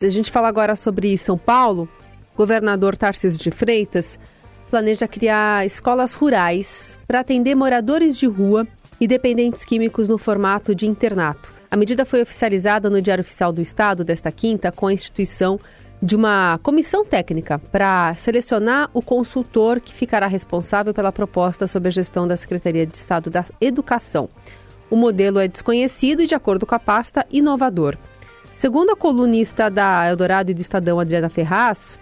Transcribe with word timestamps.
A 0.00 0.08
gente 0.08 0.30
fala 0.30 0.46
agora 0.46 0.76
sobre 0.76 1.18
São 1.18 1.36
Paulo. 1.36 1.88
Governador 2.36 2.96
Tarcísio 2.96 3.40
de 3.40 3.50
Freitas 3.50 4.16
planeja 4.70 5.08
criar 5.08 5.66
escolas 5.66 6.14
rurais 6.14 6.96
para 7.04 7.18
atender 7.18 7.56
moradores 7.56 8.16
de 8.16 8.28
rua 8.28 8.64
e 9.00 9.08
dependentes 9.08 9.64
químicos 9.64 10.08
no 10.08 10.16
formato 10.16 10.72
de 10.72 10.86
internato. 10.86 11.52
A 11.68 11.76
medida 11.76 12.04
foi 12.04 12.22
oficializada 12.22 12.88
no 12.88 13.02
Diário 13.02 13.22
Oficial 13.22 13.52
do 13.52 13.60
Estado 13.60 14.04
desta 14.04 14.30
quinta 14.30 14.70
com 14.70 14.86
a 14.86 14.92
instituição 14.92 15.58
de 16.00 16.14
uma 16.14 16.60
comissão 16.62 17.04
técnica 17.04 17.58
para 17.58 18.14
selecionar 18.14 18.88
o 18.94 19.02
consultor 19.02 19.80
que 19.80 19.92
ficará 19.92 20.28
responsável 20.28 20.94
pela 20.94 21.10
proposta 21.10 21.66
sob 21.66 21.88
a 21.88 21.90
gestão 21.90 22.24
da 22.24 22.36
Secretaria 22.36 22.86
de 22.86 22.96
Estado 22.96 23.30
da 23.30 23.44
Educação. 23.60 24.30
O 24.88 24.94
modelo 24.94 25.40
é 25.40 25.48
desconhecido 25.48 26.22
e, 26.22 26.26
de 26.28 26.36
acordo 26.36 26.64
com 26.64 26.76
a 26.76 26.78
pasta, 26.78 27.26
inovador. 27.32 27.98
Segundo 28.58 28.90
a 28.90 28.96
colunista 28.96 29.70
da 29.70 30.08
Eldorado 30.08 30.50
e 30.50 30.54
do 30.54 30.60
Estadão, 30.60 30.98
Adriana 30.98 31.28
Ferraz, 31.28 31.96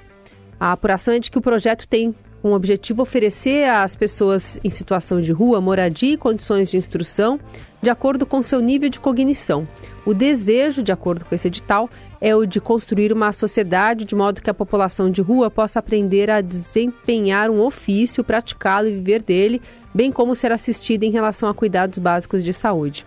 a 0.58 0.72
apuração 0.72 1.12
é 1.12 1.18
de 1.18 1.30
que 1.30 1.36
o 1.36 1.42
projeto 1.42 1.86
tem 1.86 2.14
com 2.40 2.52
o 2.52 2.54
objetivo 2.54 3.02
oferecer 3.02 3.68
às 3.68 3.94
pessoas 3.94 4.58
em 4.64 4.70
situação 4.70 5.20
de 5.20 5.32
rua 5.32 5.60
moradia 5.60 6.14
e 6.14 6.16
condições 6.16 6.70
de 6.70 6.78
instrução 6.78 7.38
de 7.82 7.90
acordo 7.90 8.24
com 8.24 8.40
seu 8.42 8.60
nível 8.60 8.88
de 8.88 8.98
cognição. 8.98 9.68
O 10.06 10.14
desejo, 10.14 10.82
de 10.82 10.90
acordo 10.90 11.26
com 11.26 11.34
esse 11.34 11.46
edital, 11.46 11.90
é 12.22 12.34
o 12.34 12.46
de 12.46 12.58
construir 12.58 13.12
uma 13.12 13.34
sociedade 13.34 14.06
de 14.06 14.14
modo 14.14 14.40
que 14.40 14.48
a 14.48 14.54
população 14.54 15.10
de 15.10 15.20
rua 15.20 15.50
possa 15.50 15.78
aprender 15.78 16.30
a 16.30 16.40
desempenhar 16.40 17.50
um 17.50 17.60
ofício, 17.60 18.24
praticá-lo 18.24 18.88
e 18.88 18.94
viver 18.94 19.20
dele, 19.20 19.60
bem 19.94 20.10
como 20.10 20.34
ser 20.34 20.52
assistida 20.52 21.04
em 21.04 21.10
relação 21.10 21.50
a 21.50 21.54
cuidados 21.54 21.98
básicos 21.98 22.42
de 22.42 22.54
saúde. 22.54 23.04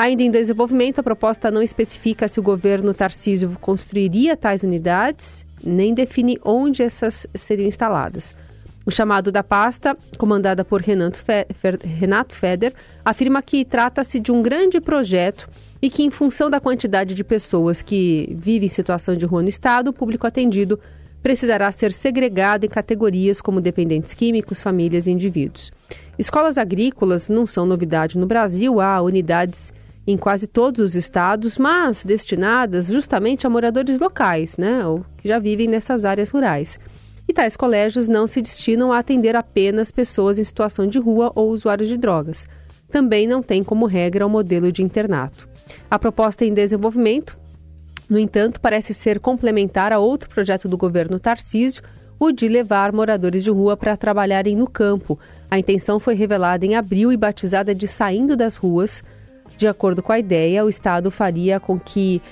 Ainda 0.00 0.22
em 0.22 0.30
desenvolvimento, 0.30 0.98
a 0.98 1.02
proposta 1.02 1.50
não 1.50 1.60
especifica 1.60 2.26
se 2.26 2.40
o 2.40 2.42
governo 2.42 2.94
Tarcísio 2.94 3.54
construiria 3.60 4.34
tais 4.34 4.62
unidades, 4.62 5.44
nem 5.62 5.92
define 5.92 6.38
onde 6.42 6.82
essas 6.82 7.26
seriam 7.34 7.68
instaladas. 7.68 8.34
O 8.86 8.90
chamado 8.90 9.30
da 9.30 9.42
pasta, 9.42 9.94
comandada 10.16 10.64
por 10.64 10.80
Renato, 10.80 12.34
Feder, 12.34 12.72
afirma 13.04 13.42
que 13.42 13.62
trata-se 13.62 14.18
de 14.18 14.32
um 14.32 14.40
grande 14.40 14.80
projeto 14.80 15.50
e 15.82 15.90
que, 15.90 16.02
em 16.02 16.10
função 16.10 16.48
da 16.48 16.60
quantidade 16.60 17.14
de 17.14 17.22
pessoas 17.22 17.82
que 17.82 18.34
vivem 18.40 18.68
em 18.68 18.70
situação 18.70 19.14
de 19.14 19.26
rua 19.26 19.42
no 19.42 19.50
estado, 19.50 19.88
o 19.88 19.92
público 19.92 20.26
atendido 20.26 20.80
precisará 21.22 21.70
ser 21.70 21.92
segregado 21.92 22.64
em 22.64 22.70
categorias 22.70 23.42
como 23.42 23.60
dependentes 23.60 24.14
químicos, 24.14 24.62
famílias 24.62 25.06
e 25.06 25.10
indivíduos. 25.10 25.70
Escolas 26.18 26.56
agrícolas 26.56 27.28
não 27.28 27.46
são 27.46 27.66
novidade 27.66 28.16
no 28.16 28.24
Brasil, 28.24 28.80
há 28.80 29.02
unidades 29.02 29.78
em 30.06 30.16
quase 30.16 30.46
todos 30.46 30.80
os 30.80 30.94
estados, 30.94 31.58
mas 31.58 32.04
destinadas 32.04 32.88
justamente 32.88 33.46
a 33.46 33.50
moradores 33.50 34.00
locais, 34.00 34.56
né, 34.56 34.84
ou 34.84 35.04
que 35.18 35.28
já 35.28 35.38
vivem 35.38 35.68
nessas 35.68 36.04
áreas 36.04 36.30
rurais. 36.30 36.78
E 37.28 37.32
tais 37.32 37.56
colégios 37.56 38.08
não 38.08 38.26
se 38.26 38.42
destinam 38.42 38.92
a 38.92 38.98
atender 38.98 39.36
apenas 39.36 39.92
pessoas 39.92 40.38
em 40.38 40.44
situação 40.44 40.86
de 40.86 40.98
rua 40.98 41.30
ou 41.34 41.50
usuários 41.50 41.88
de 41.88 41.96
drogas. 41.96 42.46
Também 42.90 43.26
não 43.26 43.40
tem 43.40 43.62
como 43.62 43.86
regra 43.86 44.26
o 44.26 44.30
modelo 44.30 44.72
de 44.72 44.82
internato. 44.82 45.48
A 45.88 45.98
proposta 45.98 46.44
em 46.44 46.52
desenvolvimento, 46.52 47.38
no 48.08 48.18
entanto, 48.18 48.60
parece 48.60 48.92
ser 48.92 49.20
complementar 49.20 49.92
a 49.92 50.00
outro 50.00 50.28
projeto 50.28 50.68
do 50.68 50.76
governo 50.76 51.20
Tarcísio, 51.20 51.84
o 52.18 52.32
de 52.32 52.48
levar 52.48 52.92
moradores 52.92 53.44
de 53.44 53.50
rua 53.50 53.76
para 53.76 53.96
trabalharem 53.96 54.56
no 54.56 54.68
campo. 54.68 55.16
A 55.48 55.58
intenção 55.58 56.00
foi 56.00 56.14
revelada 56.14 56.66
em 56.66 56.74
abril 56.74 57.12
e 57.12 57.16
batizada 57.16 57.72
de 57.72 57.86
Saindo 57.86 58.36
das 58.36 58.56
Ruas. 58.56 59.04
De 59.60 59.68
acordo 59.68 60.02
com 60.02 60.10
a 60.10 60.18
ideia, 60.18 60.64
o 60.64 60.70
Estado 60.70 61.10
faria 61.10 61.60
com 61.60 61.78
que 61.78 62.22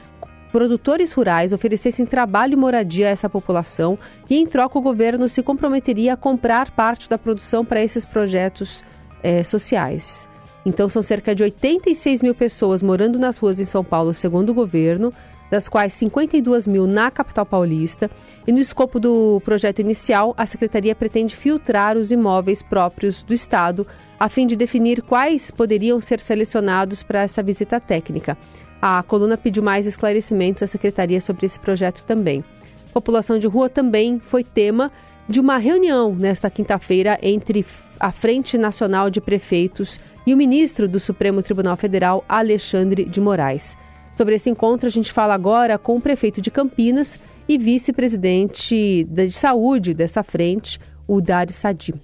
produtores 0.50 1.12
rurais 1.12 1.52
oferecessem 1.52 2.06
trabalho 2.06 2.54
e 2.54 2.56
moradia 2.56 3.06
a 3.06 3.10
essa 3.10 3.28
população 3.28 3.98
e, 4.30 4.36
em 4.36 4.46
troca, 4.46 4.78
o 4.78 4.80
governo 4.80 5.28
se 5.28 5.42
comprometeria 5.42 6.14
a 6.14 6.16
comprar 6.16 6.70
parte 6.70 7.06
da 7.06 7.18
produção 7.18 7.66
para 7.66 7.82
esses 7.82 8.06
projetos 8.06 8.82
eh, 9.22 9.44
sociais. 9.44 10.26
Então, 10.64 10.88
são 10.88 11.02
cerca 11.02 11.34
de 11.34 11.42
86 11.42 12.22
mil 12.22 12.34
pessoas 12.34 12.82
morando 12.82 13.18
nas 13.18 13.36
ruas 13.36 13.60
em 13.60 13.66
São 13.66 13.84
Paulo, 13.84 14.14
segundo 14.14 14.48
o 14.48 14.54
governo, 14.54 15.12
das 15.50 15.68
quais 15.68 15.92
52 15.94 16.66
mil 16.66 16.86
na 16.86 17.10
capital 17.10 17.46
paulista. 17.46 18.10
E 18.46 18.52
no 18.52 18.58
escopo 18.58 19.00
do 19.00 19.40
projeto 19.44 19.80
inicial, 19.80 20.34
a 20.36 20.46
secretaria 20.46 20.94
pretende 20.94 21.34
filtrar 21.36 21.96
os 21.96 22.10
imóveis 22.10 22.62
próprios 22.62 23.22
do 23.22 23.34
Estado, 23.34 23.86
a 24.18 24.28
fim 24.28 24.46
de 24.46 24.56
definir 24.56 25.02
quais 25.02 25.50
poderiam 25.50 26.00
ser 26.00 26.20
selecionados 26.20 27.02
para 27.02 27.22
essa 27.22 27.42
visita 27.42 27.80
técnica. 27.80 28.36
A 28.80 29.02
coluna 29.02 29.36
pediu 29.36 29.62
mais 29.62 29.86
esclarecimentos 29.86 30.62
à 30.62 30.66
secretaria 30.66 31.20
sobre 31.20 31.46
esse 31.46 31.58
projeto 31.58 32.04
também. 32.04 32.44
População 32.92 33.38
de 33.38 33.46
rua 33.46 33.68
também 33.68 34.20
foi 34.20 34.44
tema 34.44 34.90
de 35.28 35.40
uma 35.40 35.58
reunião 35.58 36.14
nesta 36.14 36.48
quinta-feira 36.48 37.18
entre 37.20 37.66
a 38.00 38.10
Frente 38.10 38.56
Nacional 38.56 39.10
de 39.10 39.20
Prefeitos 39.20 40.00
e 40.26 40.32
o 40.32 40.36
ministro 40.36 40.88
do 40.88 40.98
Supremo 40.98 41.42
Tribunal 41.42 41.76
Federal, 41.76 42.24
Alexandre 42.28 43.04
de 43.04 43.20
Moraes. 43.20 43.76
Sobre 44.18 44.34
esse 44.34 44.50
encontro, 44.50 44.88
a 44.88 44.90
gente 44.90 45.12
fala 45.12 45.32
agora 45.32 45.78
com 45.78 45.96
o 45.96 46.00
prefeito 46.00 46.40
de 46.40 46.50
Campinas 46.50 47.20
e 47.48 47.56
vice-presidente 47.56 49.04
de 49.04 49.30
saúde 49.30 49.94
dessa 49.94 50.24
frente, 50.24 50.80
o 51.06 51.20
Dário 51.20 51.54
Sadi. 51.54 51.94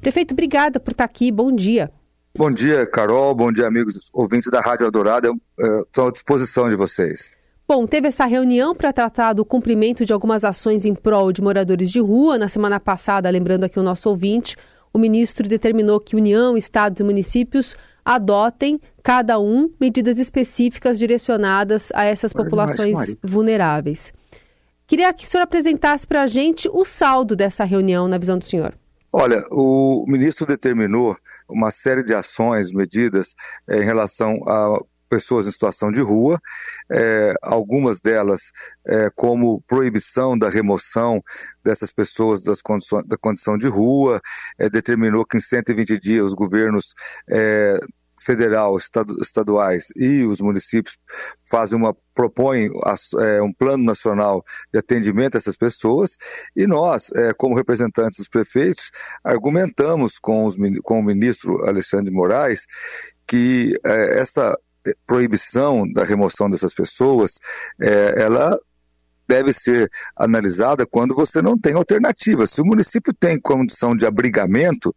Prefeito, 0.00 0.30
obrigada 0.32 0.78
por 0.78 0.92
estar 0.92 1.02
aqui. 1.02 1.32
Bom 1.32 1.50
dia. 1.50 1.90
Bom 2.38 2.52
dia, 2.52 2.86
Carol. 2.86 3.34
Bom 3.34 3.50
dia, 3.50 3.66
amigos 3.66 3.98
ouvintes 4.14 4.48
da 4.48 4.60
Rádio 4.60 4.84
Eldorado. 4.84 5.34
Estou 5.88 6.06
à 6.06 6.12
disposição 6.12 6.68
de 6.68 6.76
vocês. 6.76 7.36
Bom, 7.66 7.84
teve 7.84 8.06
essa 8.06 8.26
reunião 8.26 8.72
para 8.72 8.92
tratar 8.92 9.32
do 9.32 9.44
cumprimento 9.44 10.06
de 10.06 10.12
algumas 10.12 10.44
ações 10.44 10.84
em 10.84 10.94
prol 10.94 11.32
de 11.32 11.42
moradores 11.42 11.90
de 11.90 11.98
rua. 11.98 12.38
Na 12.38 12.48
semana 12.48 12.78
passada, 12.78 13.28
lembrando 13.28 13.64
aqui 13.64 13.80
o 13.80 13.82
nosso 13.82 14.08
ouvinte, 14.08 14.56
o 14.92 15.00
ministro 15.00 15.48
determinou 15.48 15.98
que 15.98 16.14
União, 16.14 16.56
estados 16.56 17.00
e 17.00 17.02
municípios 17.02 17.74
adotem, 18.06 18.80
cada 19.02 19.40
um, 19.40 19.68
medidas 19.80 20.18
específicas 20.20 20.96
direcionadas 20.96 21.90
a 21.92 22.04
essas 22.04 22.32
populações 22.32 23.16
vulneráveis. 23.20 24.12
Queria 24.86 25.12
que 25.12 25.24
o 25.24 25.28
senhor 25.28 25.42
apresentasse 25.42 26.06
para 26.06 26.22
a 26.22 26.26
gente 26.28 26.68
o 26.72 26.84
saldo 26.84 27.34
dessa 27.34 27.64
reunião 27.64 28.06
na 28.06 28.16
visão 28.16 28.38
do 28.38 28.44
senhor. 28.44 28.72
Olha, 29.12 29.42
o 29.50 30.04
ministro 30.06 30.46
determinou 30.46 31.16
uma 31.48 31.70
série 31.72 32.04
de 32.04 32.14
ações, 32.14 32.72
medidas 32.72 33.34
eh, 33.68 33.80
em 33.80 33.84
relação 33.84 34.36
a 34.46 34.78
pessoas 35.08 35.46
em 35.46 35.50
situação 35.50 35.90
de 35.90 36.00
rua, 36.00 36.38
é, 36.90 37.34
algumas 37.42 38.00
delas 38.00 38.52
é, 38.86 39.08
como 39.14 39.62
proibição 39.66 40.38
da 40.38 40.48
remoção 40.48 41.22
dessas 41.64 41.92
pessoas 41.92 42.42
das 42.42 42.62
condições, 42.62 43.04
da 43.06 43.16
condição 43.16 43.56
de 43.56 43.68
rua, 43.68 44.20
é, 44.58 44.68
determinou 44.68 45.24
que 45.24 45.36
em 45.36 45.40
120 45.40 45.98
dias 45.98 46.26
os 46.26 46.34
governos 46.34 46.94
é, 47.30 47.78
federal, 48.18 48.76
estaduais 49.20 49.88
e 49.96 50.24
os 50.24 50.40
municípios 50.40 50.96
fazem 51.48 51.78
uma 51.78 51.94
propõem 52.14 52.70
é, 53.20 53.42
um 53.42 53.52
plano 53.52 53.84
nacional 53.84 54.42
de 54.72 54.78
atendimento 54.78 55.34
a 55.34 55.38
essas 55.38 55.56
pessoas 55.56 56.16
e 56.56 56.66
nós, 56.66 57.12
é, 57.12 57.34
como 57.34 57.54
representantes 57.54 58.18
dos 58.18 58.28
prefeitos, 58.28 58.90
argumentamos 59.22 60.18
com, 60.18 60.46
os, 60.46 60.56
com 60.82 61.00
o 61.00 61.02
ministro 61.02 61.62
Alexandre 61.66 62.06
de 62.06 62.16
Moraes 62.16 62.66
que 63.26 63.78
é, 63.84 64.18
essa 64.18 64.56
proibição 65.06 65.90
da 65.90 66.04
remoção 66.04 66.50
dessas 66.50 66.74
pessoas, 66.74 67.38
é, 67.80 68.22
ela 68.22 68.58
deve 69.28 69.52
ser 69.52 69.90
analisada 70.16 70.86
quando 70.86 71.14
você 71.14 71.42
não 71.42 71.58
tem 71.58 71.74
alternativa. 71.74 72.46
Se 72.46 72.60
o 72.60 72.64
município 72.64 73.12
tem 73.12 73.40
condição 73.40 73.96
de 73.96 74.06
abrigamento, 74.06 74.94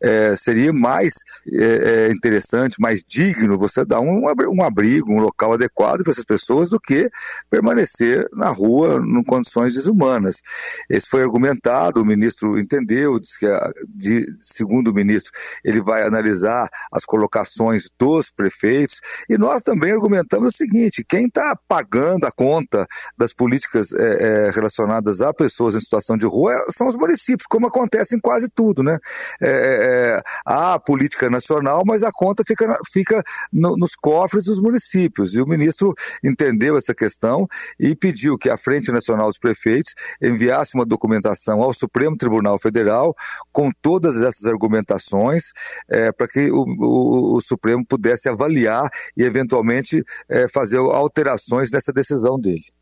é, 0.00 0.34
seria 0.36 0.72
mais 0.72 1.14
é, 1.52 2.08
é 2.08 2.10
interessante, 2.10 2.80
mais 2.80 3.04
digno 3.06 3.58
você 3.58 3.84
dar 3.84 4.00
um, 4.00 4.22
um 4.54 4.62
abrigo, 4.62 5.12
um 5.12 5.20
local 5.20 5.52
adequado 5.52 6.02
para 6.02 6.12
essas 6.12 6.24
pessoas 6.24 6.68
do 6.68 6.80
que 6.80 7.08
permanecer 7.50 8.26
na 8.32 8.48
rua 8.48 9.02
em 9.04 9.24
condições 9.24 9.74
desumanas. 9.74 10.40
Esse 10.88 11.08
foi 11.08 11.22
argumentado, 11.22 12.00
o 12.00 12.06
ministro 12.06 12.58
entendeu, 12.58 13.18
disse 13.18 13.38
que, 13.38 13.46
de, 13.88 14.26
segundo 14.40 14.88
o 14.88 14.94
ministro, 14.94 15.32
ele 15.64 15.80
vai 15.80 16.02
analisar 16.02 16.68
as 16.92 17.04
colocações 17.04 17.88
dos 17.98 18.30
prefeitos 18.30 19.00
e 19.28 19.36
nós 19.36 19.62
também 19.62 19.92
argumentamos 19.92 20.54
o 20.54 20.56
seguinte: 20.56 21.04
quem 21.08 21.26
está 21.26 21.56
pagando 21.68 22.26
a 22.26 22.32
conta 22.32 22.86
das 23.16 23.34
políticas 23.34 23.67
é, 23.74 24.48
é, 24.48 24.50
relacionadas 24.50 25.20
a 25.22 25.32
pessoas 25.32 25.74
em 25.74 25.80
situação 25.80 26.16
de 26.16 26.26
rua 26.26 26.54
são 26.68 26.86
os 26.86 26.96
municípios, 26.96 27.46
como 27.46 27.66
acontece 27.66 28.16
em 28.16 28.20
quase 28.20 28.48
tudo, 28.54 28.82
né? 28.82 28.98
É, 29.40 29.48
é 29.48 30.08
é, 30.08 30.22
há 30.46 30.78
política 30.78 31.28
nacional, 31.28 31.82
mas 31.86 32.02
a 32.02 32.10
conta 32.12 32.42
fica, 32.46 32.78
fica 32.92 33.22
no, 33.52 33.76
nos 33.76 33.94
cofres 33.94 34.44
dos 34.44 34.60
municípios. 34.60 35.34
E 35.34 35.40
o 35.40 35.46
ministro 35.46 35.92
entendeu 36.24 36.76
essa 36.76 36.94
questão 36.94 37.46
e 37.78 37.96
pediu 37.96 38.38
que 38.38 38.48
a 38.48 38.56
Frente 38.56 38.92
Nacional 38.92 39.28
dos 39.28 39.38
Prefeitos 39.38 39.94
enviasse 40.22 40.74
uma 40.74 40.86
documentação 40.86 41.60
ao 41.60 41.72
Supremo 41.72 42.16
Tribunal 42.16 42.58
Federal 42.58 43.14
com 43.52 43.70
todas 43.82 44.20
essas 44.20 44.46
argumentações 44.46 45.52
é, 45.88 46.12
para 46.12 46.28
que 46.28 46.50
o, 46.50 46.64
o, 46.64 47.36
o, 47.36 47.40
Supremo 47.40 47.84
pudesse 47.86 48.28
avaliar 48.28 48.88
e, 49.16 49.22
eventualmente, 49.22 50.02
é, 50.28 50.46
fazer 50.48 50.78
alterações 50.78 51.70
nessa 51.70 51.92
decisão 51.92 52.38
dele. 52.38 52.77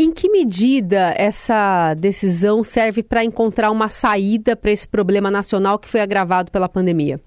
Em 0.00 0.12
que 0.12 0.30
medida 0.30 1.12
essa 1.16 1.92
decisão 1.94 2.62
serve 2.62 3.02
para 3.02 3.24
encontrar 3.24 3.72
uma 3.72 3.88
saída 3.88 4.54
para 4.54 4.70
esse 4.70 4.86
problema 4.86 5.28
nacional 5.28 5.76
que 5.76 5.88
foi 5.88 6.00
agravado 6.00 6.52
pela 6.52 6.68
pandemia? 6.68 7.20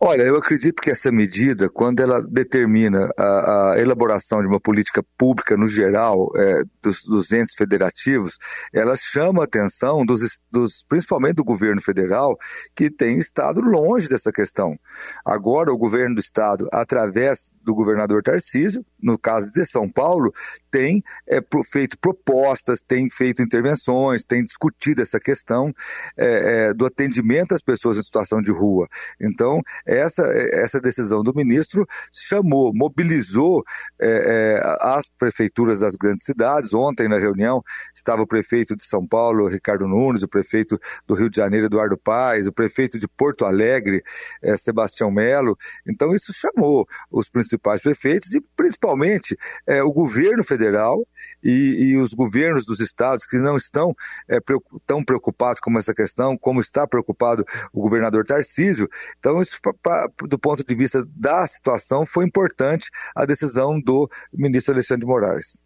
Olha, 0.00 0.22
eu 0.24 0.36
acredito 0.36 0.82
que 0.82 0.90
essa 0.90 1.10
medida, 1.12 1.70
quando 1.70 2.00
ela 2.00 2.20
determina 2.28 3.08
a, 3.16 3.72
a 3.72 3.80
elaboração 3.80 4.42
de 4.42 4.48
uma 4.48 4.60
política 4.60 5.02
pública 5.16 5.56
no 5.56 5.68
geral 5.68 6.28
é, 6.36 6.62
dos, 6.82 7.04
dos, 7.04 7.32
entes 7.32 7.54
federativos, 7.54 8.36
ela 8.72 8.96
chama 8.96 9.42
a 9.42 9.44
atenção 9.44 10.04
dos, 10.04 10.42
dos, 10.50 10.84
principalmente 10.88 11.36
do 11.36 11.44
governo 11.44 11.80
federal, 11.80 12.36
que 12.74 12.90
tem 12.90 13.18
estado 13.18 13.60
longe 13.60 14.08
dessa 14.08 14.32
questão. 14.32 14.76
Agora, 15.24 15.72
o 15.72 15.78
governo 15.78 16.16
do 16.16 16.20
estado, 16.20 16.68
através 16.72 17.50
do 17.62 17.74
governador 17.74 18.22
Tarcísio, 18.22 18.84
no 19.00 19.16
caso 19.16 19.52
de 19.52 19.64
São 19.64 19.88
Paulo, 19.90 20.32
tem 20.70 21.02
é, 21.28 21.40
feito 21.70 21.96
propostas, 21.98 22.82
tem 22.82 23.08
feito 23.08 23.42
intervenções, 23.42 24.24
tem 24.24 24.44
discutido 24.44 25.02
essa 25.02 25.20
questão 25.20 25.72
é, 26.16 26.68
é 26.68 26.74
do 26.74 26.84
atendimento 26.84 27.54
às 27.54 27.62
pessoas 27.62 27.96
em 27.96 28.02
situação 28.02 28.42
de 28.42 28.50
rua. 28.50 28.88
Então, 29.20 29.62
essa, 29.86 30.22
essa 30.52 30.80
decisão 30.80 31.22
do 31.22 31.34
ministro 31.34 31.86
chamou, 32.12 32.72
mobilizou 32.74 33.62
é, 34.00 34.08
é, 34.08 34.76
as 34.80 35.08
prefeituras 35.08 35.80
das 35.80 35.94
grandes 35.94 36.24
cidades. 36.24 36.72
Ontem, 36.74 37.08
na 37.08 37.18
reunião, 37.18 37.62
estava 37.94 38.22
o 38.22 38.26
prefeito 38.26 38.76
de 38.76 38.84
São 38.84 39.06
Paulo, 39.06 39.46
Ricardo 39.48 39.86
Nunes, 39.86 40.22
o 40.22 40.28
prefeito 40.28 40.78
do 41.06 41.14
Rio 41.14 41.28
de 41.28 41.36
Janeiro, 41.36 41.66
Eduardo 41.66 41.98
Paes, 41.98 42.46
o 42.46 42.52
prefeito 42.52 42.98
de 42.98 43.06
Porto 43.08 43.44
Alegre, 43.44 44.02
é, 44.42 44.56
Sebastião 44.56 45.10
Melo. 45.10 45.56
Então, 45.86 46.14
isso 46.14 46.32
chamou 46.32 46.86
os 47.10 47.28
principais 47.28 47.82
prefeitos 47.82 48.34
e, 48.34 48.42
principalmente, 48.56 49.36
é, 49.66 49.82
o 49.82 49.92
governo 49.92 50.42
federal 50.42 51.06
e, 51.42 51.92
e, 51.92 51.96
os 51.96 52.14
governos 52.14 52.66
dos 52.66 52.80
estados 52.80 53.26
que 53.26 53.38
não 53.38 53.56
estão 53.56 53.94
é, 54.28 54.38
tão 54.86 55.04
preocupados 55.04 55.60
com 55.60 55.76
essa 55.78 55.94
questão, 55.94 56.36
como 56.36 56.60
está 56.60 56.86
preocupado 56.86 57.44
o 57.72 57.82
governador 57.82 58.24
Tarcísio. 58.24 58.88
Então, 59.18 59.40
isso 59.40 59.58
pra, 59.82 60.08
do 60.28 60.38
ponto 60.38 60.64
de 60.64 60.74
vista 60.74 61.04
da 61.14 61.46
situação, 61.46 62.06
foi 62.06 62.24
importante 62.24 62.88
a 63.16 63.24
decisão 63.24 63.80
do 63.80 64.08
ministro 64.32 64.74
Alexandre 64.74 65.02
de 65.02 65.06
Moraes. 65.06 65.56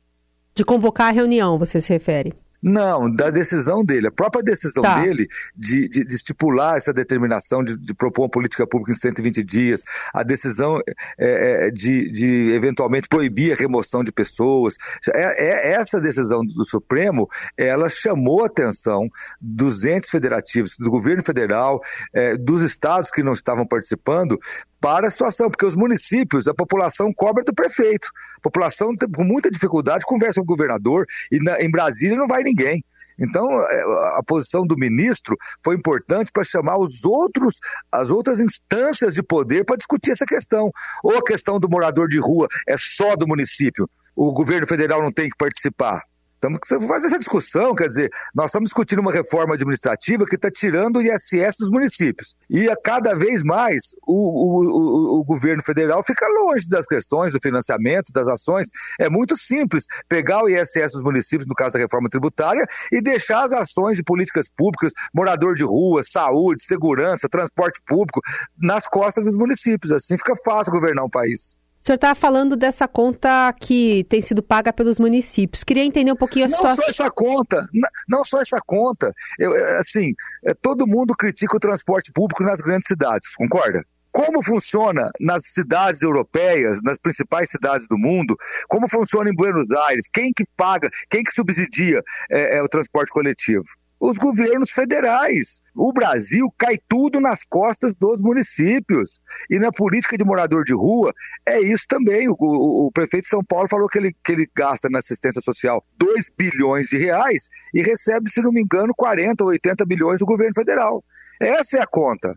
De 0.55 0.65
convocar 0.65 1.09
a 1.09 1.13
reunião, 1.13 1.59
você 1.59 1.81
se 1.81 1.89
refere? 1.89 2.35
Não, 2.63 3.09
da 3.09 3.31
decisão 3.31 3.85
dele. 3.85 4.09
A 4.09 4.13
própria 4.13 4.43
decisão 4.43 4.83
tá. 4.83 5.01
dele 5.01 5.29
de, 5.57 5.89
de, 5.89 6.05
de, 6.05 6.15
estipular 6.15 6.77
essa 6.77 6.93
determinação 6.93 7.63
de, 7.63 7.77
de, 7.77 7.95
propor 7.95 8.23
uma 8.23 8.29
política 8.29 8.67
pública 8.67 8.93
em 8.93 8.97
120 8.97 9.45
dias, 9.45 9.83
a 10.13 10.25
decisão 10.25 10.81
é, 11.19 11.67
é, 11.67 11.71
de, 11.71 12.53
eventualmente 12.53 13.09
proibir 13.09 13.53
a 13.53 13.57
remoção 13.57 14.03
de 14.03 14.11
pessoas. 14.11 14.77
É, 15.15 15.71
é, 15.71 15.73
essa 15.75 16.01
decisão 16.01 16.45
do 16.45 16.65
Supremo, 16.65 17.29
ela 17.57 17.89
chamou 17.89 18.43
a 18.43 18.47
atenção 18.47 19.09
dos 19.41 19.85
entes 19.85 20.11
federativos, 20.11 20.77
do 20.79 20.91
governo 20.91 21.23
federal, 21.23 21.81
é, 22.13 22.37
dos 22.37 22.61
estados 22.61 23.11
que 23.11 23.23
não 23.23 23.35
estavam 23.35 23.67
participando, 23.67 24.37
para 24.81 25.09
a 25.09 25.11
situação, 25.11 25.51
porque 25.51 25.67
os 25.67 25.75
municípios, 25.75 26.49
a 26.49 26.55
população 26.55 27.13
cobra 27.13 27.45
do 27.45 27.55
prefeito. 27.55 28.09
A 28.39 28.41
população, 28.41 28.95
com 29.15 29.25
muita 29.25 29.51
dificuldade, 29.51 30.05
conversa 30.05 30.41
com 30.41 30.45
o 30.45 30.57
governador 30.57 31.05
e 31.33 31.43
na, 31.43 31.61
em 31.61 31.71
Brasília 31.71 32.17
não 32.17 32.27
vai 32.27 32.43
ninguém. 32.43 32.83
Então, 33.19 33.45
é, 33.51 33.83
a 34.19 34.23
posição 34.25 34.65
do 34.65 34.77
ministro 34.77 35.37
foi 35.65 35.75
importante 35.75 36.31
para 36.33 36.45
chamar 36.45 36.79
os 36.79 37.05
outros, 37.05 37.59
as 37.91 38.11
outras 38.11 38.39
instâncias 38.39 39.15
de 39.15 39.23
poder 39.23 39.65
para 39.65 39.77
discutir 39.77 40.13
essa 40.13 40.25
questão. 40.25 40.71
Ou 41.03 41.19
a 41.19 41.25
questão 41.25 41.59
do 41.59 41.69
morador 41.69 42.09
de 42.09 42.21
rua 42.21 42.47
é 42.69 42.77
só 42.79 43.17
do 43.17 43.27
município, 43.27 43.91
o 44.15 44.33
governo 44.33 44.67
federal 44.67 45.03
não 45.03 45.13
tem 45.13 45.29
que 45.29 45.37
participar. 45.37 46.01
Estamos 46.39 46.61
fazendo 46.69 47.07
essa 47.07 47.19
discussão, 47.19 47.75
quer 47.75 47.89
dizer, 47.89 48.11
nós 48.33 48.47
estamos 48.47 48.69
discutindo 48.69 49.01
uma 49.01 49.11
reforma 49.11 49.55
administrativa 49.55 50.25
que 50.25 50.37
está 50.37 50.49
tirando 50.49 50.99
o 50.99 51.03
ISS 51.03 51.57
dos 51.59 51.69
municípios. 51.69 52.37
E 52.49 52.71
a 52.71 52.77
cada 52.77 53.13
vez 53.13 53.43
mais 53.43 53.97
o, 54.07 54.15
o, 54.15 55.17
o, 55.17 55.21
o, 55.21 55.25
governo 55.25 55.65
federal 55.65 56.01
fica 56.05 56.25
longe 56.29 56.69
das 56.69 56.87
questões 56.87 57.33
do 57.33 57.41
financiamento, 57.43 58.13
das 58.13 58.29
ações. 58.29 58.69
É 59.01 59.11
muito 59.11 59.37
simples 59.37 59.87
pegar 60.09 60.45
o 60.45 60.49
ISS 60.49 60.93
dos 60.93 61.03
municípios, 61.03 61.49
no 61.49 61.57
caso 61.57 61.73
da 61.73 61.81
reforma 61.81 62.09
tributária, 62.09 62.65
e 62.93 63.03
deixar 63.03 63.43
as 63.43 63.53
ações 63.53 63.97
de 63.97 64.05
políticas 64.05 64.49
públicas, 64.49 64.93
morador 65.13 65.57
de 65.57 65.65
rua, 65.65 66.05
saúde, 66.05 66.63
segurança, 66.63 67.29
transporte 67.29 67.81
público, 67.85 68.21
nas 68.57 68.87
costas 68.87 69.25
dos 69.25 69.37
municípios. 69.37 69.91
Assim 69.91 70.17
fica 70.17 70.37
fácil 70.45 70.73
governar 70.73 71.05
um 71.05 71.11
país. 71.11 71.57
O 71.81 71.87
senhor 71.89 71.95
está 71.95 72.15
falando 72.15 72.57
dessa 72.57 72.89
conta 72.89 73.53
que 73.53 74.05
tem 74.09 74.21
sido 74.21 74.43
paga 74.43 74.73
pelos 74.73 74.99
municípios. 74.99 75.63
Queria 75.63 75.85
entender 75.85 76.13
um 76.13 76.17
pouquinho 76.17 76.47
a 76.47 76.49
não 76.49 76.57
situação. 76.57 76.85
Não 76.87 76.93
só 76.93 77.05
essa 77.05 77.11
conta, 77.11 77.69
não 78.09 78.25
só 78.25 78.41
essa 78.43 78.61
conta. 78.67 79.13
Eu, 79.39 79.55
é, 79.55 79.79
assim, 79.79 80.13
é, 80.45 80.55
todo 80.55 80.87
mundo 80.87 81.15
critica 81.15 81.57
o 81.57 81.61
transporte 81.61 82.13
público 82.13 82.43
nas 82.43 82.61
grandes 82.61 82.89
cidades, 82.89 83.29
concorda? 83.37 83.83
Como 84.11 84.43
funciona 84.43 85.09
nas 85.21 85.45
cidades 85.47 86.03
europeias, 86.03 86.81
nas 86.83 86.99
principais 86.99 87.51
cidades 87.51 87.87
do 87.87 87.97
mundo? 87.97 88.37
Como 88.67 88.89
funciona 88.89 89.31
em 89.31 89.35
Buenos 89.35 89.71
Aires? 89.71 90.09
Quem 90.13 90.33
que 90.35 90.45
paga? 90.57 90.91
Quem 91.09 91.23
que 91.23 91.31
subsidia 91.31 92.03
é, 92.31 92.57
é, 92.57 92.63
o 92.63 92.69
transporte 92.69 93.13
coletivo? 93.13 93.65
Os 94.01 94.17
governos 94.17 94.71
federais. 94.71 95.61
O 95.75 95.93
Brasil 95.93 96.47
cai 96.57 96.79
tudo 96.89 97.21
nas 97.21 97.45
costas 97.45 97.95
dos 97.97 98.21
municípios. 98.21 99.21
E 99.51 99.59
na 99.59 99.73
política 99.73 100.17
de 100.17 100.25
morador 100.25 100.65
de 100.65 100.75
rua, 100.75 101.13
é 101.47 101.61
isso 101.61 101.85
também. 101.89 102.29
O, 102.29 102.37
o, 102.39 102.87
o, 102.87 102.93
prefeito 102.93 103.25
de 103.25 103.31
São 103.31 103.43
Paulo 103.43 103.69
falou 103.69 103.89
que 103.89 103.99
ele, 103.99 104.15
que 104.25 104.33
ele 104.33 104.49
gasta 104.55 104.89
na 104.91 104.99
assistência 104.99 105.41
social 105.41 105.85
2 105.99 106.31
bilhões 106.37 106.89
de 106.89 106.99
reais 106.99 107.49
e 107.75 107.83
recebe, 107.83 108.31
se 108.31 108.43
não 108.43 108.53
me 108.53 108.63
engano, 108.63 108.95
40 108.97 109.45
ou 109.45 109.51
80 109.51 109.85
bilhões 109.85 110.19
do 110.21 110.27
governo 110.27 110.55
federal. 110.55 111.05
Essa 111.41 111.79
é 111.79 111.83
a 111.83 111.87
conta. 111.87 112.35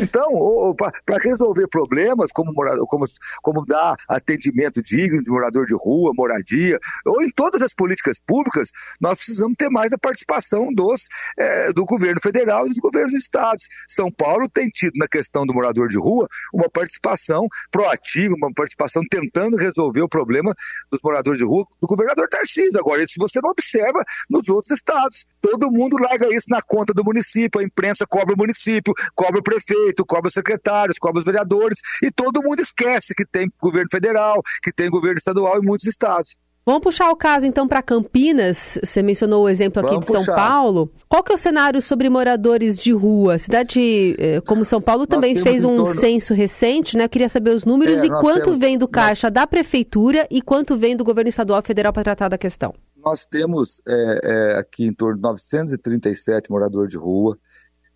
Então, 0.00 0.74
para 1.04 1.18
resolver 1.18 1.68
problemas, 1.68 2.30
como, 2.32 2.54
como, 2.86 3.04
como 3.42 3.64
dar 3.66 3.94
atendimento 4.08 4.82
digno 4.82 5.22
de 5.22 5.30
morador 5.30 5.66
de 5.66 5.74
rua, 5.74 6.12
moradia, 6.16 6.78
ou 7.04 7.22
em 7.22 7.30
todas 7.30 7.60
as 7.60 7.74
políticas 7.74 8.18
públicas, 8.26 8.70
nós 9.00 9.18
precisamos 9.18 9.54
ter 9.58 9.68
mais 9.68 9.92
a 9.92 9.98
participação 9.98 10.72
dos, 10.72 11.06
é, 11.38 11.72
do 11.72 11.84
governo 11.84 12.20
federal 12.22 12.64
e 12.64 12.70
dos 12.70 12.78
governos 12.78 13.12
dos 13.12 13.22
estados. 13.22 13.68
São 13.88 14.10
Paulo 14.10 14.48
tem 14.48 14.68
tido, 14.68 14.92
na 14.96 15.06
questão 15.06 15.44
do 15.44 15.52
morador 15.52 15.88
de 15.88 15.98
rua, 15.98 16.26
uma 16.52 16.70
participação 16.70 17.46
proativa, 17.70 18.34
uma 18.34 18.52
participação 18.54 19.02
tentando 19.10 19.56
resolver 19.56 20.00
o 20.00 20.08
problema 20.08 20.54
dos 20.90 21.00
moradores 21.04 21.38
de 21.38 21.44
rua 21.44 21.66
do 21.80 21.86
governador 21.86 22.26
Tarcísio. 22.28 22.80
Agora, 22.80 23.02
isso 23.02 23.14
você 23.18 23.38
não 23.42 23.50
observa 23.50 24.02
nos 24.30 24.48
outros 24.48 24.70
estados. 24.70 25.26
Todo 25.42 25.70
mundo 25.70 25.98
larga 25.98 26.34
isso 26.34 26.46
na 26.48 26.60
conta 26.62 26.94
do 26.94 27.04
município, 27.04 27.60
a 27.60 27.64
imprensa 27.64 28.06
cobra 28.06 28.34
o 28.34 28.38
município, 28.38 28.94
cobra 29.14 29.40
o 29.40 29.42
prefeito 29.42 29.89
prefeito, 29.90 30.06
cobra 30.06 30.28
os 30.28 30.34
secretários, 30.34 30.98
cobra 30.98 31.18
os 31.18 31.24
vereadores, 31.24 31.80
e 32.02 32.10
todo 32.10 32.42
mundo 32.42 32.60
esquece 32.60 33.14
que 33.14 33.24
tem 33.26 33.48
governo 33.60 33.88
federal, 33.90 34.40
que 34.62 34.72
tem 34.72 34.88
governo 34.88 35.18
estadual 35.18 35.58
em 35.58 35.66
muitos 35.66 35.86
estados. 35.86 36.36
Vamos 36.64 36.82
puxar 36.82 37.10
o 37.10 37.16
caso 37.16 37.46
então 37.46 37.66
para 37.66 37.82
Campinas. 37.82 38.78
Você 38.84 39.02
mencionou 39.02 39.44
o 39.44 39.48
exemplo 39.48 39.80
aqui 39.80 39.90
Vamos 39.90 40.06
de 40.06 40.12
São 40.12 40.20
puxar. 40.20 40.36
Paulo. 40.36 40.92
Qual 41.08 41.22
que 41.24 41.32
é 41.32 41.34
o 41.34 41.38
cenário 41.38 41.80
sobre 41.80 42.08
moradores 42.08 42.78
de 42.78 42.92
rua? 42.92 43.38
Cidade 43.38 44.14
eh, 44.18 44.40
como 44.42 44.64
São 44.64 44.80
Paulo 44.80 45.06
também 45.06 45.34
fez 45.34 45.64
um 45.64 45.74
torno... 45.74 45.98
censo 45.98 46.34
recente, 46.34 46.98
né? 46.98 47.08
Queria 47.08 47.30
saber 47.30 47.50
os 47.50 47.64
números 47.64 48.02
é, 48.02 48.06
e 48.06 48.08
quanto 48.10 48.44
temos... 48.44 48.60
vem 48.60 48.76
do 48.76 48.86
caixa 48.86 49.28
nós... 49.28 49.34
da 49.34 49.46
prefeitura 49.46 50.28
e 50.30 50.42
quanto 50.42 50.76
vem 50.76 50.94
do 50.94 51.02
governo 51.02 51.30
estadual 51.30 51.60
e 51.60 51.66
federal 51.66 51.94
para 51.94 52.04
tratar 52.04 52.28
da 52.28 52.38
questão. 52.38 52.74
Nós 53.02 53.26
temos 53.26 53.80
é, 53.88 54.20
é, 54.22 54.58
aqui 54.58 54.84
em 54.84 54.92
torno 54.92 55.16
de 55.16 55.22
937 55.22 56.50
moradores 56.50 56.90
de 56.90 56.98
rua. 56.98 57.36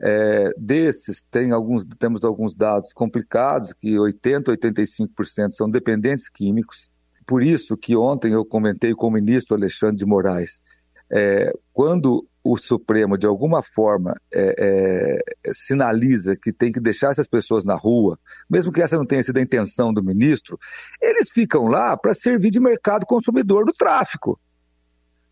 É, 0.00 0.50
desses, 0.58 1.24
tem 1.30 1.52
alguns, 1.52 1.84
temos 1.98 2.24
alguns 2.24 2.54
dados 2.54 2.92
complicados, 2.92 3.72
que 3.72 3.94
80%, 3.94 4.44
85% 4.46 5.52
são 5.52 5.70
dependentes 5.70 6.28
químicos. 6.28 6.90
Por 7.26 7.42
isso 7.42 7.76
que 7.76 7.96
ontem 7.96 8.32
eu 8.32 8.44
comentei 8.44 8.92
com 8.92 9.08
o 9.08 9.12
ministro 9.12 9.56
Alexandre 9.56 9.96
de 9.96 10.06
Moraes, 10.06 10.60
é, 11.10 11.52
quando 11.72 12.26
o 12.42 12.58
Supremo, 12.58 13.16
de 13.16 13.26
alguma 13.26 13.62
forma, 13.62 14.14
é, 14.32 14.54
é, 14.58 15.18
sinaliza 15.50 16.36
que 16.40 16.52
tem 16.52 16.70
que 16.70 16.80
deixar 16.80 17.10
essas 17.10 17.26
pessoas 17.26 17.64
na 17.64 17.74
rua, 17.74 18.18
mesmo 18.50 18.70
que 18.70 18.82
essa 18.82 18.98
não 18.98 19.06
tenha 19.06 19.22
sido 19.22 19.38
a 19.38 19.42
intenção 19.42 19.94
do 19.94 20.04
ministro, 20.04 20.58
eles 21.00 21.30
ficam 21.30 21.66
lá 21.66 21.96
para 21.96 22.12
servir 22.12 22.50
de 22.50 22.60
mercado 22.60 23.06
consumidor 23.06 23.64
do 23.64 23.72
tráfico 23.72 24.38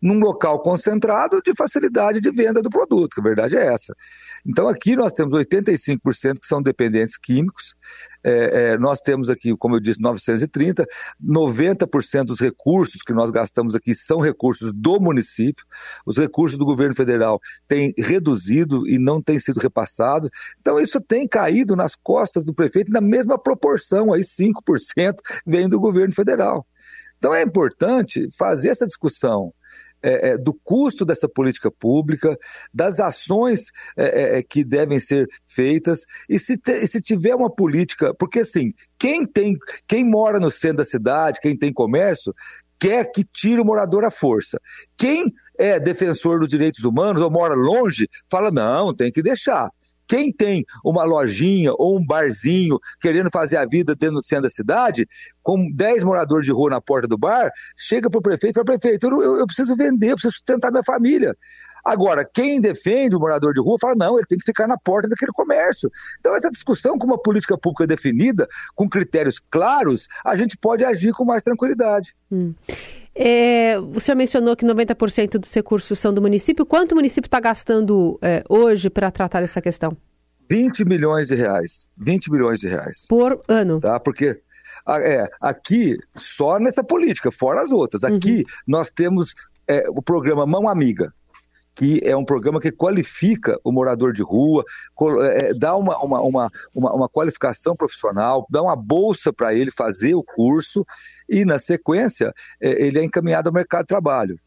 num 0.03 0.19
local 0.19 0.61
concentrado 0.61 1.41
de 1.41 1.53
facilidade 1.55 2.19
de 2.19 2.29
venda 2.29 2.61
do 2.61 2.69
produto, 2.69 3.13
que 3.13 3.21
a 3.21 3.23
verdade 3.23 3.55
é 3.55 3.73
essa. 3.73 3.95
Então 4.45 4.67
aqui 4.67 4.97
nós 4.97 5.13
temos 5.13 5.33
85% 5.33 6.39
que 6.41 6.45
são 6.45 6.61
dependentes 6.61 7.17
químicos, 7.17 7.73
é, 8.21 8.73
é, 8.73 8.77
nós 8.77 8.99
temos 8.99 9.29
aqui, 9.29 9.55
como 9.55 9.77
eu 9.77 9.79
disse, 9.79 10.01
930, 10.01 10.85
90% 11.25 12.25
dos 12.25 12.41
recursos 12.41 13.01
que 13.01 13.13
nós 13.13 13.31
gastamos 13.31 13.75
aqui 13.75 13.95
são 13.95 14.19
recursos 14.19 14.73
do 14.73 14.99
município, 14.99 15.65
os 16.05 16.17
recursos 16.17 16.57
do 16.57 16.65
governo 16.65 16.93
federal 16.93 17.39
têm 17.65 17.93
reduzido 17.97 18.85
e 18.85 18.99
não 18.99 19.21
têm 19.21 19.39
sido 19.39 19.61
repassados, 19.61 20.29
então 20.59 20.81
isso 20.81 20.99
tem 20.99 21.25
caído 21.25 21.77
nas 21.77 21.95
costas 21.95 22.43
do 22.43 22.53
prefeito 22.53 22.91
na 22.91 22.99
mesma 22.99 23.41
proporção, 23.41 24.11
aí 24.11 24.21
5% 24.21 25.13
vem 25.47 25.69
do 25.69 25.79
governo 25.79 26.13
federal. 26.13 26.67
Então 27.15 27.33
é 27.33 27.41
importante 27.41 28.27
fazer 28.37 28.67
essa 28.67 28.85
discussão 28.85 29.53
é, 30.03 30.31
é, 30.31 30.37
do 30.37 30.53
custo 30.63 31.05
dessa 31.05 31.29
política 31.29 31.71
pública, 31.71 32.37
das 32.73 32.99
ações 32.99 33.71
é, 33.97 34.39
é, 34.39 34.43
que 34.43 34.65
devem 34.65 34.99
ser 34.99 35.27
feitas, 35.47 36.01
e 36.29 36.37
se, 36.37 36.57
te, 36.57 36.85
se 36.85 37.01
tiver 37.01 37.33
uma 37.33 37.49
política, 37.49 38.13
porque 38.13 38.39
assim, 38.39 38.73
quem 38.99 39.25
tem, 39.25 39.53
quem 39.87 40.03
mora 40.03 40.39
no 40.39 40.51
centro 40.51 40.77
da 40.77 40.85
cidade, 40.85 41.39
quem 41.41 41.57
tem 41.57 41.71
comércio, 41.71 42.33
quer 42.79 43.09
que 43.11 43.23
tire 43.23 43.61
o 43.61 43.65
morador 43.65 44.03
à 44.03 44.11
força. 44.11 44.59
Quem 44.97 45.25
é 45.57 45.79
defensor 45.79 46.39
dos 46.39 46.49
direitos 46.49 46.83
humanos 46.83 47.21
ou 47.21 47.31
mora 47.31 47.53
longe, 47.53 48.09
fala: 48.29 48.51
não, 48.51 48.93
tem 48.93 49.11
que 49.11 49.21
deixar. 49.21 49.69
Quem 50.07 50.31
tem 50.31 50.63
uma 50.83 51.03
lojinha 51.03 51.71
ou 51.77 51.97
um 51.97 52.05
barzinho 52.05 52.77
querendo 53.01 53.29
fazer 53.31 53.57
a 53.57 53.65
vida 53.65 53.95
dentro 53.95 54.17
do 54.17 54.25
centro 54.25 54.43
da 54.43 54.49
cidade, 54.49 55.07
com 55.41 55.69
10 55.73 56.03
moradores 56.03 56.45
de 56.45 56.51
rua 56.51 56.69
na 56.69 56.81
porta 56.81 57.07
do 57.07 57.17
bar, 57.17 57.49
chega 57.77 58.09
para 58.09 58.19
o 58.19 58.21
prefeito 58.21 58.51
e 58.51 58.53
fala: 58.53 58.65
prefeito, 58.65 59.07
eu, 59.07 59.39
eu 59.39 59.45
preciso 59.45 59.75
vender, 59.75 60.11
eu 60.11 60.15
preciso 60.15 60.35
sustentar 60.35 60.71
minha 60.71 60.83
família. 60.83 61.35
Agora, 61.83 62.23
quem 62.23 62.61
defende 62.61 63.15
o 63.15 63.19
morador 63.19 63.53
de 63.53 63.59
rua 63.59 63.77
fala, 63.79 63.95
não, 63.97 64.17
ele 64.17 64.25
tem 64.25 64.37
que 64.37 64.45
ficar 64.45 64.67
na 64.67 64.77
porta 64.77 65.09
daquele 65.09 65.33
comércio. 65.33 65.91
Então, 66.19 66.33
essa 66.33 66.49
discussão 66.49 66.97
com 66.97 67.05
uma 67.05 67.21
política 67.21 67.57
pública 67.57 67.85
definida, 67.85 68.47
com 68.73 68.87
critérios 68.87 69.37
claros, 69.37 70.07
a 70.23 70.35
gente 70.37 70.57
pode 70.57 70.85
agir 70.85 71.11
com 71.11 71.25
mais 71.25 71.43
tranquilidade. 71.43 72.15
Hum. 72.31 72.53
É, 73.15 73.77
o 73.79 73.99
senhor 73.99 74.17
mencionou 74.17 74.55
que 74.55 74.65
90% 74.65 75.37
dos 75.37 75.53
recursos 75.53 75.99
são 75.99 76.13
do 76.13 76.21
município. 76.21 76.65
Quanto 76.65 76.93
o 76.93 76.95
município 76.95 77.27
está 77.27 77.39
gastando 77.39 78.17
é, 78.21 78.43
hoje 78.49 78.89
para 78.89 79.11
tratar 79.11 79.41
dessa 79.41 79.61
questão? 79.61 79.95
20 80.49 80.85
milhões 80.85 81.27
de 81.27 81.35
reais. 81.35 81.87
20 81.97 82.31
milhões 82.31 82.59
de 82.59 82.67
reais. 82.67 83.05
Por 83.07 83.41
ano. 83.47 83.79
Tá? 83.79 83.99
Porque 83.99 84.41
é, 84.87 85.27
aqui, 85.41 85.95
só 86.15 86.59
nessa 86.59 86.83
política, 86.83 87.31
fora 87.31 87.61
as 87.61 87.71
outras. 87.71 88.03
Aqui 88.03 88.37
uhum. 88.37 88.43
nós 88.67 88.89
temos 88.89 89.33
é, 89.67 89.87
o 89.89 90.01
programa 90.01 90.45
Mão 90.45 90.67
Amiga 90.67 91.13
que 91.75 91.99
é 92.03 92.15
um 92.15 92.25
programa 92.25 92.59
que 92.59 92.71
qualifica 92.71 93.57
o 93.63 93.71
morador 93.71 94.13
de 94.13 94.21
rua, 94.21 94.63
é, 95.21 95.49
é, 95.49 95.53
dá 95.53 95.75
uma, 95.75 95.97
uma, 96.03 96.21
uma, 96.21 96.51
uma, 96.73 97.09
qualificação 97.09 97.75
profissional, 97.75 98.45
dá 98.49 98.61
uma 98.61 98.75
bolsa 98.75 99.33
para 99.33 99.53
ele 99.53 99.71
fazer 99.71 100.13
o 100.13 100.23
curso 100.23 100.85
e, 101.27 101.43
na 101.45 101.57
sequência, 101.57 102.33
é, 102.61 102.85
ele 102.85 102.99
é 102.99 103.03
encaminhado 103.03 103.49
ao 103.49 103.53
mercado 103.53 103.81
de 103.81 103.87
trabalho. 103.87 104.37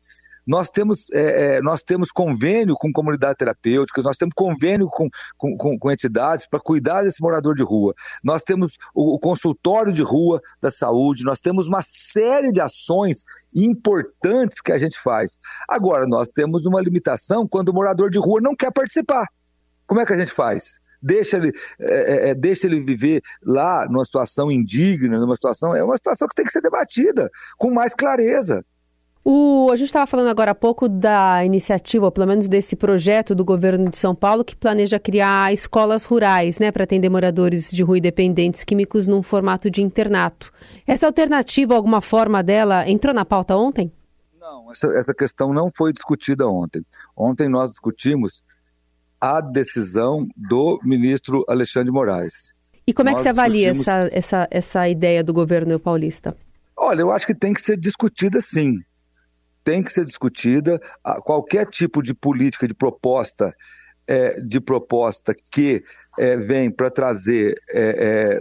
Nós 0.47 0.71
temos, 0.71 1.11
é, 1.13 1.57
é, 1.57 1.61
nós 1.61 1.83
temos 1.83 2.13
convênio 2.13 2.77
com 2.79 2.93
comunidades 2.93 3.37
terapêuticas, 3.37 4.05
nós 4.05 4.17
temos 4.17 4.33
convênio 4.35 4.89
com, 4.91 5.09
com, 5.37 5.57
com, 5.57 5.79
com 5.79 5.91
entidades 5.91 6.47
para 6.49 6.61
cuidar 6.61 7.03
desse 7.03 7.21
morador 7.21 7.55
de 7.55 7.65
rua. 7.65 7.95
Nós 8.23 8.43
temos 8.43 8.77
o, 8.95 9.17
o, 9.17 9.19
consultório 9.19 9.93
de 9.93 10.03
rua 10.03 10.41
da 10.61 10.71
saúde, 10.71 11.25
nós 11.25 11.41
temos 11.41 11.67
uma 11.67 11.81
série 11.83 12.53
de 12.53 12.61
ações 12.61 13.25
importantes 13.55 14.61
que 14.61 14.73
a 14.73 14.79
gente 14.79 14.99
faz. 14.99 15.39
Agora, 15.69 16.07
nós 16.07 16.31
temos 16.31 16.65
uma 16.65 16.81
limitação 16.81 17.47
quando 17.49 17.71
o 17.71 17.75
morador 17.75 18.11
de 18.11 18.19
rua 18.19 18.41
não 18.41 18.55
quer 18.55 18.73
participar. 18.73 19.27
Como 19.87 20.01
é 20.01 20.07
que 20.07 20.13
a 20.13 20.17
gente 20.17 20.33
faz? 20.33 20.79
deixa 21.03 21.37
ele, 21.37 21.53
é, 21.79 22.29
é, 22.29 22.31
é 22.31 22.35
deixa 22.35 22.67
ele 22.67 22.81
viver 22.81 23.23
lá 23.43 23.87
numa 23.89 24.05
situação 24.05 24.51
indigna, 24.51 25.19
numa 25.19 25.35
situação. 25.35 25.75
É 25.75 25.83
uma 25.83 25.97
situação 25.97 26.27
que 26.27 26.35
tem 26.35 26.45
que 26.45 26.53
ser 26.53 26.61
debatida 26.61 27.31
com 27.57 27.71
mais 27.71 27.95
clareza. 27.95 28.65
O, 29.29 29.73
a 29.73 29.77
gente 29.77 29.89
estava 29.89 30.07
falando 30.07 30.29
agora 30.29 30.53
há 30.53 30.55
pouco 30.55 30.89
da 30.89 31.45
iniciativa, 31.45 32.05
ou 32.05 32.13
pelo 32.13 32.29
menos 32.29 32.47
desse 32.47 32.77
projeto 32.77 33.35
do 33.35 33.45
governo 33.45 33.91
de 33.91 33.97
São 33.97 34.15
Paulo, 34.15 34.45
que 34.45 34.55
planeja 34.55 35.01
criar 35.01 35.53
escolas 35.53 36.05
rurais, 36.05 36.61
né, 36.61 36.71
para 36.71 36.85
atender 36.85 37.09
moradores 37.09 37.69
de 37.73 37.83
rua 37.83 37.99
e 37.99 38.01
dependentes 38.01 38.63
químicos 38.63 39.09
num 39.09 39.25
formato 39.25 39.69
de 39.69 39.83
internato. 39.83 40.53
Essa 40.87 41.07
alternativa, 41.07 41.75
alguma 41.75 42.01
forma 42.01 42.41
dela, 42.41 42.89
entrou 42.89 43.13
na 43.13 43.25
pauta 43.25 43.57
ontem? 43.57 43.91
Não, 44.41 44.71
essa, 44.71 44.87
essa 44.97 45.13
questão 45.13 45.53
não 45.53 45.73
foi 45.77 45.93
discutida 45.93 46.47
ontem. 46.47 46.87
Ontem 47.17 47.49
nós 47.49 47.71
discutimos 47.71 48.45
a 49.21 49.41
decisão 49.41 50.25
do 50.37 50.79
ministro 50.85 51.45
Alexandre 51.49 51.89
de 51.89 51.93
Moraes. 51.93 52.55
E 52.87 52.95
como 52.95 53.11
nós 53.11 53.15
é 53.15 53.19
que 53.19 53.23
você 53.25 53.41
avalia 53.41 53.73
discutimos... 53.73 53.89
essa, 53.89 54.09
essa, 54.13 54.49
essa 54.53 54.89
ideia 54.89 55.25
do 55.25 55.33
governo 55.33 55.81
paulista? 55.81 56.37
Olha, 56.77 57.01
eu 57.01 57.11
acho 57.11 57.27
que 57.27 57.35
tem 57.35 57.53
que 57.53 57.61
ser 57.61 57.77
discutida 57.77 58.41
sim 58.41 58.77
tem 59.67 59.83
que 59.83 59.93
ser 59.93 60.05
discutida. 60.05 60.79
Qualquer 61.25 61.67
tipo 61.67 62.01
de 62.01 62.15
política, 62.15 62.69
de 62.69 62.75
proposta, 62.75 63.53
é, 64.07 64.41
de 64.41 64.61
proposta 64.61 65.35
que 65.53 65.81
é, 66.17 66.37
vem 66.37 66.71
para 66.71 66.89
trazer 66.89 67.57
é, 67.71 67.81
é, 67.81 68.39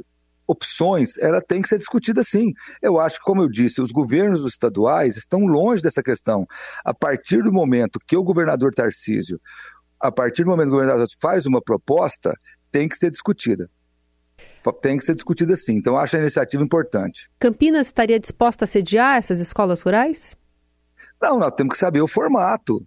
opções, 0.47 1.17
ela 1.17 1.41
tem 1.41 1.63
que 1.63 1.67
ser 1.67 1.79
discutida 1.79 2.21
sim. 2.21 2.53
Eu 2.79 2.99
acho 2.99 3.17
que, 3.17 3.25
como 3.25 3.41
eu 3.41 3.49
disse, 3.49 3.81
os 3.81 3.91
governos 3.91 4.43
estaduais 4.45 5.17
estão 5.17 5.47
longe 5.47 5.81
dessa 5.81 6.03
questão. 6.03 6.45
A 6.85 6.93
partir 6.93 7.41
do 7.41 7.51
momento 7.51 7.99
que 8.07 8.15
o 8.15 8.23
governador 8.23 8.71
Tarcísio, 8.75 9.41
a 9.99 10.11
partir 10.11 10.43
do 10.43 10.51
momento 10.51 10.67
que 10.67 10.75
o 10.75 10.79
governador 10.79 11.07
faz 11.19 11.47
uma 11.47 11.59
proposta, 11.59 12.31
tem 12.71 12.87
que 12.87 12.95
ser 12.95 13.09
discutida 13.09 13.67
tem 14.81 14.97
que 14.97 15.05
ser 15.05 15.13
discutida 15.13 15.55
sim. 15.55 15.75
Então, 15.77 15.95
acho 15.95 16.15
a 16.15 16.19
iniciativa 16.19 16.63
importante. 16.63 17.29
Campinas 17.37 17.85
estaria 17.85 18.19
disposta 18.19 18.63
a 18.63 18.67
sediar 18.67 19.17
essas 19.17 19.39
escolas 19.39 19.83
rurais? 19.83 20.35
Não, 21.21 21.39
nós 21.39 21.51
temos 21.51 21.73
que 21.73 21.79
saber 21.79 22.01
o 22.01 22.07
formato. 22.07 22.85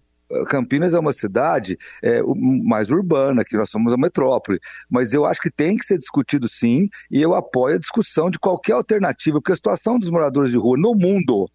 Campinas 0.51 0.95
é 0.95 0.99
uma 0.99 1.13
cidade 1.13 1.79
é, 2.03 2.21
mais 2.63 2.91
urbana, 2.91 3.45
que 3.45 3.57
nós 3.57 3.71
somos 3.71 3.93
a 3.93 3.97
metrópole, 3.97 4.59
mas 4.91 5.15
eu 5.15 5.25
acho 5.25 5.41
que 5.41 5.51
tem 5.51 5.75
que 5.77 5.85
ser 5.85 5.99
discutido 5.99 6.47
sim, 6.47 6.89
e 7.11 7.23
eu 7.23 7.35
apoio 7.35 7.77
a 7.77 7.79
discussão 7.79 8.31
de 8.31 8.39
qualquer 8.39 8.73
alternativa, 8.73 9.39
porque 9.39 9.53
a 9.53 9.57
situação 9.57 9.99
dos 9.99 10.11
moradores 10.11 10.51
de 10.51 10.59
rua 10.59 10.77
no 10.79 10.95
mundo, 10.95 11.49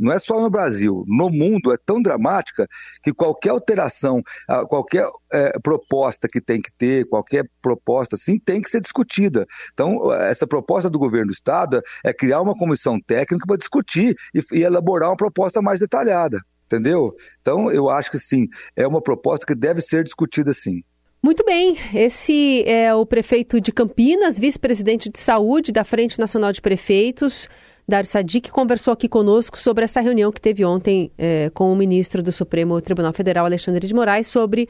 não 0.00 0.12
é 0.12 0.18
só 0.18 0.40
no 0.40 0.50
Brasil, 0.50 1.04
no 1.06 1.28
mundo 1.28 1.72
é 1.72 1.76
tão 1.84 2.00
dramática 2.00 2.66
que 3.02 3.12
qualquer 3.12 3.50
alteração, 3.50 4.22
qualquer 4.68 5.06
é, 5.32 5.58
proposta 5.62 6.26
que 6.26 6.40
tem 6.40 6.60
que 6.60 6.72
ter, 6.76 7.06
qualquer 7.08 7.44
proposta 7.60 8.16
assim, 8.16 8.38
tem 8.38 8.62
que 8.62 8.70
ser 8.70 8.80
discutida. 8.80 9.44
Então, 9.72 10.12
essa 10.14 10.46
proposta 10.46 10.88
do 10.88 10.98
governo 10.98 11.26
do 11.26 11.32
Estado 11.32 11.82
é 12.04 12.12
criar 12.12 12.40
uma 12.40 12.56
comissão 12.56 12.98
técnica 12.98 13.46
para 13.46 13.56
discutir 13.56 14.14
e, 14.34 14.42
e 14.52 14.62
elaborar 14.62 15.10
uma 15.10 15.16
proposta 15.16 15.60
mais 15.60 15.80
detalhada. 15.80 16.40
Entendeu? 16.64 17.12
Então, 17.40 17.70
eu 17.70 17.90
acho 17.90 18.10
que 18.10 18.18
sim, 18.18 18.46
é 18.76 18.86
uma 18.86 19.02
proposta 19.02 19.44
que 19.44 19.58
deve 19.58 19.80
ser 19.80 20.04
discutida 20.04 20.52
sim. 20.52 20.82
Muito 21.22 21.44
bem, 21.44 21.76
esse 21.92 22.64
é 22.66 22.94
o 22.94 23.04
prefeito 23.04 23.60
de 23.60 23.70
Campinas, 23.70 24.38
vice-presidente 24.38 25.10
de 25.10 25.18
saúde 25.18 25.70
da 25.70 25.84
Frente 25.84 26.18
Nacional 26.18 26.50
de 26.50 26.62
Prefeitos. 26.62 27.46
Dário 27.90 28.08
Sadiq 28.08 28.50
conversou 28.50 28.92
aqui 28.92 29.08
conosco 29.08 29.58
sobre 29.58 29.84
essa 29.84 30.00
reunião 30.00 30.32
que 30.32 30.40
teve 30.40 30.64
ontem 30.64 31.12
é, 31.18 31.50
com 31.50 31.70
o 31.70 31.76
ministro 31.76 32.22
do 32.22 32.32
Supremo 32.32 32.80
Tribunal 32.80 33.12
Federal, 33.12 33.44
Alexandre 33.44 33.86
de 33.86 33.92
Moraes, 33.92 34.28
sobre 34.28 34.68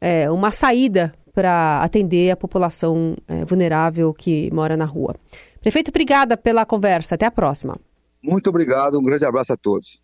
é, 0.00 0.28
uma 0.30 0.50
saída 0.50 1.14
para 1.32 1.82
atender 1.82 2.30
a 2.30 2.36
população 2.36 3.14
é, 3.28 3.44
vulnerável 3.44 4.12
que 4.14 4.50
mora 4.52 4.76
na 4.76 4.86
rua. 4.86 5.14
Prefeito, 5.60 5.90
obrigada 5.90 6.36
pela 6.36 6.64
conversa. 6.64 7.14
Até 7.14 7.26
a 7.26 7.30
próxima. 7.30 7.78
Muito 8.24 8.48
obrigado. 8.48 8.98
Um 8.98 9.02
grande 9.02 9.26
abraço 9.26 9.52
a 9.52 9.56
todos. 9.56 10.00